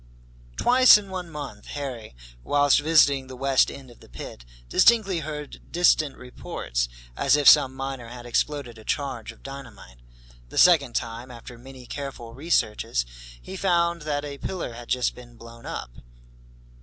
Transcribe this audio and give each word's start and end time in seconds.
Twice 0.57 0.97
in 0.97 1.11
one 1.11 1.29
month, 1.29 1.67
Harry, 1.67 2.15
whilst 2.43 2.79
visiting 2.79 3.27
the 3.27 3.35
west 3.35 3.69
end 3.69 3.91
of 3.91 3.99
the 3.99 4.09
pit, 4.09 4.43
distinctly 4.67 5.19
heard 5.19 5.61
distant 5.71 6.17
reports, 6.17 6.89
as 7.15 7.35
if 7.35 7.47
some 7.47 7.75
miner 7.75 8.07
had 8.07 8.25
exploded 8.25 8.79
a 8.79 8.83
charge 8.83 9.31
of 9.31 9.43
dynamite. 9.43 9.99
The 10.49 10.57
second 10.57 10.95
time, 10.95 11.29
after 11.29 11.55
many 11.55 11.85
careful 11.85 12.33
researches, 12.33 13.05
he 13.39 13.55
found 13.55 14.01
that 14.01 14.25
a 14.25 14.39
pillar 14.39 14.73
had 14.73 14.87
just 14.87 15.13
been 15.13 15.35
blown 15.35 15.67
up. 15.67 15.91